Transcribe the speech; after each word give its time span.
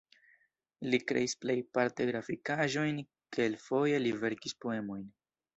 Li 0.93 0.99
kreis 1.11 1.35
plejparte 1.43 2.09
grafikaĵojn, 2.11 2.99
kelkfoje 3.39 4.03
li 4.07 4.19
verkis 4.25 4.59
poemojn. 4.67 5.09